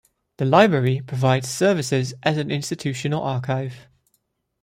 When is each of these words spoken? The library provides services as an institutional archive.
The 0.37 0.45
library 0.45 1.01
provides 1.01 1.47
services 1.47 2.15
as 2.23 2.35
an 2.37 2.49
institutional 2.49 3.21
archive. 3.21 3.81